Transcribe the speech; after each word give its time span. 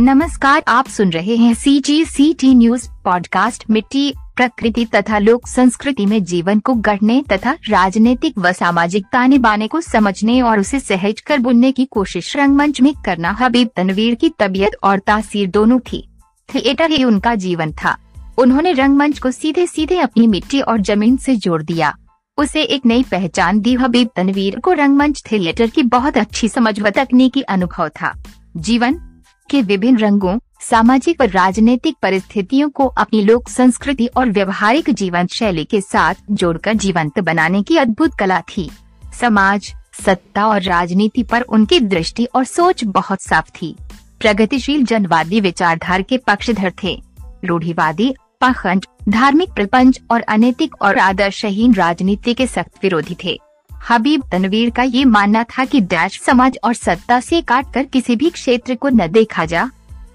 नमस्कार, 0.00 0.62
आप 0.68 0.88
सुन 0.88 1.10
रहे 1.10 1.36
हैं 1.36 1.54
C 1.54 1.80
G 1.80 2.04
C 2.04 2.34
T 2.34 2.54
news 2.54 2.88
podcast 3.04 3.64
मिट्टी, 3.70 4.14
प्रकृति 4.36 4.84
तथा 4.84 5.18
लोक 5.18 5.46
संस्कृति 5.46 6.06
में 6.06 6.24
जीवन 6.24 6.58
को 6.58 6.74
गढ़ने 6.74 7.24
तथा 7.32 7.52
राजनीतिक 7.68 8.38
व 8.38 8.52
सामाजिक 8.52 9.06
ताने 9.12 9.38
बाने 9.38 9.68
को 9.68 9.80
समझने 9.80 10.42
और 10.42 10.60
उसे 10.60 10.80
सहज 10.80 11.20
कर 11.20 11.38
बुनने 11.38 11.72
की 11.72 11.84
कोशिश 11.84 12.36
रंगमंच 12.36 12.80
में 12.80 12.92
करना 13.04 13.30
हबीब 13.30 13.70
तनवीर 13.76 14.14
की 14.14 14.30
तबीयत 14.38 14.72
और 14.82 14.98
तासीर 14.98 15.48
दोनों 15.48 15.78
थी। 15.78 16.08
थिएटर 16.54 16.90
ही 16.90 17.04
उनका 17.04 17.34
जीवन 17.34 17.72
था। 17.72 17.96
उन्होंने 18.38 18.72
रंगमंच 18.72 19.18
को 19.18 19.30
सीधे 19.30 19.66
सीधे 19.66 19.98
अपनी 19.98 20.26
मिट्टी 20.26 20.60
और 20.60 20.80
ज़मीन 20.80 21.16
से 21.16 21.36
जोड़ 21.36 21.62
दिया। 21.62 21.96
उसे 22.38 22.62
एक 22.62 22.86
नई 22.86 23.02
पहचान 23.02 23.60
दी 23.60 23.74
हबीब 23.74 24.08
तनवीर 24.16 24.58
को 24.58 24.72
रंगमंच 24.72 25.22
थिएटर 25.32 25.66
की 25.66 25.82
बहुत 25.82 26.18
अच्छी 26.18 26.48
समझ 26.48 26.80
व 26.80 26.90
तकनीकी 26.90 27.40
अनुभव 27.40 27.88
था। 27.88 28.22
जीवन 28.56 29.00
के 29.50 29.62
विभिन्न 29.62 29.98
रंगों, 29.98 30.38
सामाजिक 30.60 31.20
और 31.20 31.28
राजनीतिक 31.28 31.96
परिस्थितियों 32.02 32.70
को 32.70 32.86
अपनी 32.86 33.22
लोक 33.22 33.48
संस्कृति 33.48 34.06
और 34.06 34.30
व्यवहारिक 34.30 34.90
जीवन 34.90 35.26
शैली 35.26 35.64
के 35.64 35.80
साथ 35.80 36.14
जोड़कर 36.30 36.74
जीवंत 36.74 37.20
बनाने 37.20 37.62
की 37.62 37.76
अद्भुत 37.76 38.14
कला 38.14 38.40
थी। 38.40 38.70
समाज, 39.20 39.74
सत्ता 40.06 40.46
और 40.46 40.62
राजनीति 40.62 41.22
पर 41.22 41.40
उनकी 41.40 41.80
दृष्टि 41.80 42.24
और 42.24 42.44
सोच 42.44 42.84
बहुत 42.84 43.22
साफ़ 43.22 43.50
थी। 43.50 43.76
प्रगतिशील 44.20 44.84
जनवादी 44.84 45.40
विचारधारा 45.40 46.02
के 46.02 46.18
पक्षधर 46.18 46.72
थे। 46.84 47.02
रूढ़ीवादी, 47.44 48.14
पाखंड, 48.40 48.84
धार्मिक 49.08 49.50
प्रपंच 49.52 50.00
और 50.10 50.20
अनैतिक 50.20 50.82
और 50.82 50.98
आदर्शहीन 50.98 51.74
राजनीति 51.74 52.34
के 52.34 52.46
सख्त 52.46 52.72
विरोधी 52.82 53.16
थे। 53.24 53.40
हबीब 53.90 54.22
तनवीर 54.32 54.70
का 54.70 54.82
ये 54.82 55.04
मानना 55.04 55.44
था 55.44 55.64
कि 55.64 55.80
डैश 55.80 56.20
समाज 56.20 56.58
और 56.64 56.74
सत्ता 56.74 57.20
से 57.20 57.42
काट 57.42 57.72
कर 57.74 57.82
किसी 57.82 58.16
भी 58.16 58.30
क्षेत्र 58.30 58.74
को 58.74 58.88
न 58.88 59.06
देखा 59.06 59.44
जा 59.44 59.70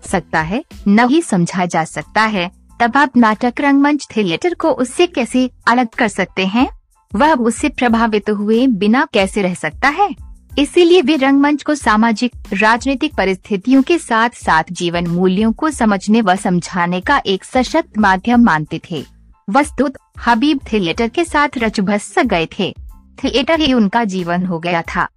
सकता 0.06 0.42
है, 0.42 0.66
न 0.88 1.08
ही 1.10 1.22
समझा 1.22 1.66
जा 1.66 1.84
सकता 1.84 2.22
है। 2.22 2.52
तब 2.80 2.98
आप 2.98 3.18
नाटक 3.18 3.54
रंगमंच 3.60 4.08
थिएटर 4.16 4.54
को 4.54 4.70
उससे 4.70 5.08
कैसे 5.08 5.52
अलग 5.68 5.88
कर 5.88 6.08
सकते 6.08 6.46
हैं? 6.46 6.70
वह 7.16 7.34
उससे 7.34 7.70
प्रभावित 7.70 8.30
हुए 8.30 8.68
बिना 8.68 9.08
कैसे 9.14 9.42
रह 9.42 9.54
सकता 9.54 9.88
है? 9.88 10.16
इसीलिए 10.59 11.02
वे 11.02 11.16
रंगमंच 11.16 11.64
को 11.64 11.76
सामाजिक, 11.76 12.32
राजनीतिक 12.54 13.16
परिस्थितियों 13.16 13.82
के 13.82 13.98
साथ 13.98 14.30
साथ 14.30 14.64
जीवन 14.72 15.08
मूल्यों 15.08 15.54
को 15.54 15.70
समझने 15.72 16.22
व 16.22 16.36
समझाने 16.36 17.02
का 17.02 17.22
एक 17.26 17.44
सशक्त 17.44 17.98
माध्यम 17.98 18.44
मानते 18.44 18.82
थे। 18.92 19.06
वस्तुत, 19.50 19.94
हबीब 20.28 20.59
थिएटर 20.74 21.08
के 21.08 21.24
साथ 21.24 21.50
रचभस 21.58 22.16
गए 22.20 22.48
थे। 22.59 22.76
थिएटर 23.23 23.59
ही 23.59 23.73
उनका 23.73 24.03
जीवन 24.03 24.45
हो 24.45 24.59
गया 24.59 24.81
था। 24.81 25.08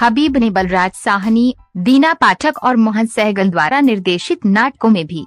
हबीब 0.00 0.36
ने 0.36 0.50
बलराज 0.50 0.92
साहनी, 0.94 1.54
दीना 1.76 2.14
पाठक 2.14 2.54
और 2.62 2.76
मोहन 2.76 3.06
सहगल 3.06 3.50
द्वारा 3.50 3.80
निर्देशित 3.80 4.46
नाटकों 4.46 4.88
में 4.88 5.06
भी 5.06 5.26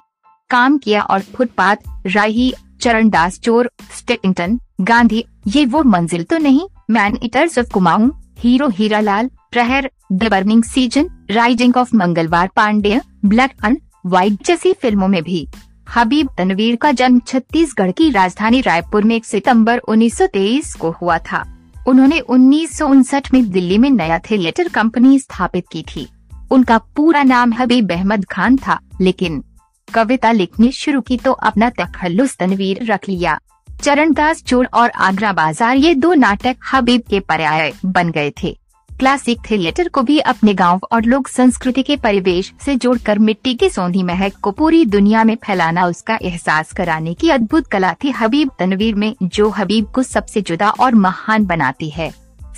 काम 0.50 0.78
किया 0.78 1.02
और 1.02 1.20
फुटपाथ, 1.20 1.76
राही, 2.06 2.54
चरणदास 2.80 3.38
चोर, 3.38 3.70
स्टेटिंगटन, 3.98 4.60
गांधी, 4.80 5.24
ये 5.46 5.64
वो 5.66 5.82
मंजिल 5.82 6.24
तो 6.24 6.38
नहीं, 6.38 6.68
man 6.90 7.18
eaters 7.22 7.58
of 7.58 7.70
Kumaon, 7.70 8.10
hero 8.38 8.68
Hiralal, 8.68 9.30
Prahaar, 9.52 9.90
the 10.12 10.28
burning 10.28 10.62
season, 10.62 11.10
rising 11.30 11.76
of 11.76 11.96
मंगलवार 11.96 12.50
पांडे 12.56 13.00
ब्लैक 13.24 13.50
एंड 13.64 13.78
व्हाइट 14.06 14.46
जैसी 14.46 14.72
फ़िल्मों 14.72 15.08
में 15.08 15.22
भी। 15.22 15.48
हबीब 15.96 16.28
तनवीर 16.38 16.76
का 16.76 16.92
जन्म 16.92 17.18
छत्तीसगढ़ 17.18 17.90
की 17.90 18.10
राजधानी 18.10 18.60
रायपुर 18.60 19.04
में 19.04 19.16
एक 19.16 19.24
सितंबर 19.24 19.78
1923 19.78 20.74
को 20.74 20.90
हुआ 20.90 21.18
था। 21.18 21.59
उन्होंने 21.88 22.20
उन्नीस 22.20 22.76
सौ 22.78 22.86
उनसठ 22.86 23.32
में 23.34 23.50
दिल्ली 23.50 23.78
में 23.78 23.90
नया 23.90 24.18
थिएटर 24.20 24.68
कंपनी 24.68 25.18
स्थापित 25.18 25.64
की 25.72 25.82
थी। 25.88 26.06
उनका 26.52 26.78
पूरा 26.96 27.22
नाम 27.22 27.52
हबीब 27.52 27.92
अहमद 27.92 28.24
खान 28.24 28.56
था, 28.56 28.78
लेकिन 29.00 29.42
कविता 29.88 30.32
लिखनी 30.32 30.70
शुरू 30.72 31.00
की 31.00 31.16
तो 31.16 31.32
अपना 31.32 31.70
तखल्लुस 31.70 32.36
तनवीर 32.36 32.84
रख 32.84 33.08
लिया। 33.08 33.38
चरणदास 33.68 34.42
चोर 34.42 34.68
और 34.74 34.90
आगरा 34.90 35.32
बाज़ार 35.32 35.76
ये 35.76 35.94
दो 35.94 36.12
नाटक 36.14 36.56
हबीब 36.72 37.02
के 37.10 37.20
पर्याय 37.20 37.72
बन 37.84 38.10
गए 38.10 38.32
थे। 38.42 38.56
क्लासिक 39.00 39.38
थिएटर 39.50 39.88
को 39.88 40.02
भी 40.02 40.18
अपने 40.18 40.52
गाँव 40.54 40.80
और 40.92 41.04
लोक 41.04 41.28
संस्कृति 41.28 41.82
के 41.82 41.96
परिवेश 41.96 42.52
से 42.64 42.74
जोड़कर 42.76 43.18
मिट्टी 43.18 43.54
की 43.54 43.68
सौंधी 43.70 44.02
महक 44.02 44.32
को 44.42 44.50
पूरी 44.50 44.84
दुनिया 44.84 45.22
में 45.24 45.36
फैलाना, 45.36 45.86
उसका 45.86 46.18
एहसास 46.22 46.72
कराने 46.72 47.14
की 47.14 47.30
अद्भुत 47.30 47.66
कला 47.66 47.92
थी 47.94 48.10
हबीब 48.10 48.50
तनवीर 48.58 48.94
में, 48.94 49.14
जो 49.22 49.48
हबीब 49.50 49.86
को 49.86 50.02
सबसे 50.02 50.40
जुदा 50.40 50.70
और 50.70 50.94
महान 50.94 51.46
बनाती 51.46 51.88
है। 51.90 52.10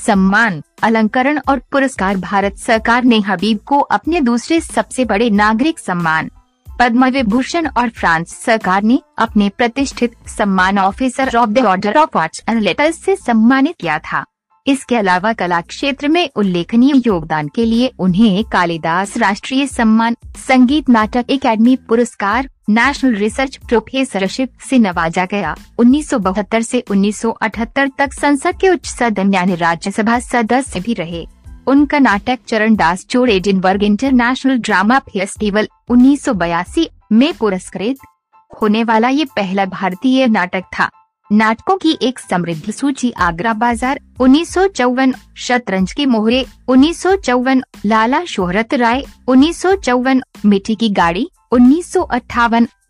सम्मान, 0.06 0.62
अलंकरण 0.82 1.38
और 1.48 1.58
पुरस्कार 1.72 2.16
भारत 2.16 2.56
सरकार 2.56 3.04
ने 3.04 3.20
हबीब 3.20 3.58
को 3.58 3.78
अपने 3.78 4.20
दूसरे 4.20 4.60
सबसे 4.60 5.04
बड़े 5.04 5.30
नागरिक 5.30 5.78
सम्मान 5.78 6.30
पद्म 6.78 7.10
विभूषण 7.10 7.68
और 7.68 7.88
फ्रांस 7.90 8.34
सरकार 8.36 8.82
ने 8.82 8.98
अपने 9.18 9.48
प्रतिष्ठित 9.48 10.16
सम्मान 10.28 10.78
officer 10.78 11.36
of 11.36 11.50
the 11.50 11.64
order 11.66 11.98
of 11.98 12.18
arts 12.18 12.42
and 12.48 12.60
letters 12.60 13.02
से 13.04 13.16
सम्मानित 13.16 13.76
किया 13.80 13.98
था। 13.98 14.24
इसके 14.66 14.96
अलावा 14.96 15.32
कला 15.32 15.60
क्षेत्र 15.60 16.08
में 16.08 16.28
उल्लेखनीय 16.36 17.02
योगदान 17.06 17.48
के 17.48 17.64
लिए 17.64 17.90
उन्हें 17.98 18.44
कालिदास 18.44 19.16
राष्ट्रीय 19.16 19.66
सम्मान, 19.66 20.16
संगीत 20.48 20.88
नाटक 20.88 21.30
एकेडमी 21.30 21.76
पुरस्कार 21.76 22.48
नेशनल 22.68 23.14
रिसर्च 23.14 23.56
प्रोफेसरशिप 23.56 24.50
से 24.70 24.78
नवाजा 24.78 25.24
गया। 25.24 25.56
1972 25.78 26.62
से 26.62 26.84
1978 26.90 27.90
तक 27.98 28.12
संसद 28.12 28.60
के 28.60 28.68
उच्च 28.68 28.86
सदन 28.86 29.34
यानी 29.34 29.54
राज्यसभा 29.54 30.18
सदस्य 30.18 30.80
भी 30.80 30.94
रहे। 30.94 31.26
उनका 31.66 31.98
नाटक 31.98 32.38
चरण 32.46 32.74
दास 32.74 33.06
चोर 33.06 33.30
एडिनबर्ग 33.30 33.82
इंटरनेशनल 33.82 34.58
ड्रामा 34.58 34.98
फेस्टिवल 34.98 35.68
उन्नीस 35.88 36.24
सौ 36.24 36.34
बयासी 36.34 36.88
में 37.12 37.32
पुरस्कृत 37.34 37.96
होने 38.62 38.84
वाला 38.84 39.08
ये 39.08 39.24
पहला 39.24 39.64
भारतीय 39.66 40.26
नाटक 40.26 40.62
था। 40.78 40.90
नाटकों 41.32 41.76
की 41.76 41.96
एक 42.02 42.18
समृद्ध 42.18 42.70
सूची 42.70 43.10
आगरा 43.18 43.52
बाज़ार, 43.52 44.00
उन्नीस 44.20 44.52
सौ 44.54 44.66
चौवन 44.68 45.14
शतरंज 45.36 45.92
के 45.92 46.06
मोहरे, 46.06 46.44
उन्नीस 46.68 47.00
सौ 47.02 47.14
चौवन 47.16 47.62
लाला 47.84 48.24
शोहरत 48.24 48.74
राय, 48.74 49.02
उन्नीस 49.28 49.60
सौ 49.62 49.74
चौवन 49.76 50.22
मिट्टी 50.46 50.74
की 50.74 50.88
गाड़ी, 50.90 51.26
उन्नीस 51.52 51.92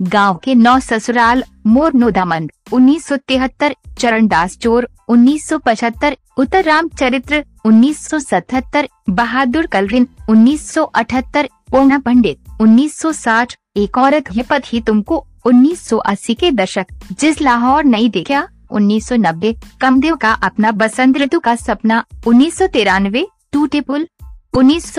गाँव 0.02 0.40
के 0.44 0.54
नौ 0.54 0.78
ससुराल 0.80 1.44
मोर 1.66 1.94
नोदामंद 1.94 2.50
उन्नीस 2.72 3.06
सौ 3.06 3.16
तिहत्तर 3.28 3.74
चरणदास 3.98 4.56
चोर, 4.58 4.88
उन्नीस 5.08 5.48
सौ 5.48 5.58
पचहत्तर 5.58 6.16
उत्तर 6.38 6.64
राम 6.64 6.88
चरित्र, 6.88 7.44
उन्नीस 7.64 8.06
सौ 8.08 8.18
सतहत्तर 8.18 8.88
बहादुर 9.10 9.66
कलरिन, 9.66 10.08
उन्नीस 10.28 10.70
सौ 10.72 10.84
अठहत्तर 10.84 11.48
पोना 11.70 11.98
पंडित, 11.98 12.38
उन्नीस 12.60 12.98
सौ 12.98 13.12
साठ 13.12 13.56
एक 13.76 13.98
औरत 13.98 14.36
ये 14.36 14.42
पद 14.42 14.62
ही 14.66 14.80
तुमको 14.80 15.26
1980 15.44 16.34
के 16.34 16.50
दशक, 16.50 16.86
जिस 17.12 17.40
लाहौर 17.42 17.84
नहीं 17.84 18.10
देखा 18.10 18.48
1990 18.72 19.54
कमदेव 19.80 20.16
का 20.16 20.32
अपना 20.32 20.70
बसंत 20.70 21.16
ऋतु 21.16 21.40
का 21.40 21.56
सपना, 21.56 22.04
उन्नीस 22.26 22.58
सौ 22.58 22.66
तिरानवे, 22.66 23.26
टूटे 23.52 23.80
पुल, 23.80 24.08
उन्नीस 24.54 24.98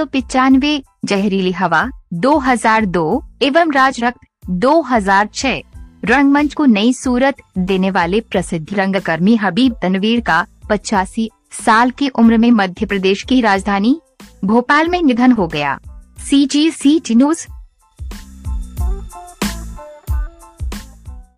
जहरीली 1.05 1.51
हवा 1.51 1.89
2002 2.13 3.21
एवं 3.41 3.71
राज 3.71 4.03
रक्त 4.03 4.19
2006 4.49 5.61
रंगमंच 6.05 6.53
को 6.53 6.65
नई 6.65 6.93
सूरत 6.93 7.35
देने 7.57 7.91
वाले 7.91 8.19
प्रसिद्ध 8.19 8.73
रंगकर्मी 8.73 9.35
हबीब 9.35 9.75
तनवीर 9.81 10.21
का 10.21 10.45
पचासी 10.69 11.29
साल 11.65 11.91
की 11.91 12.09
उम्र 12.09 12.37
में 12.37 12.51
मध्य 12.51 12.85
प्रदेश 12.85 13.23
की 13.23 13.41
राजधानी, 13.41 13.99
भोपाल 14.45 14.87
में 14.87 15.01
निधन 15.01 15.31
हो 15.31 15.47
गया। 15.47 15.79
सी 16.29 16.45
जी 16.45 16.71
सी 16.71 16.99
टी 16.99 17.15
न्यूज़ 17.15 17.47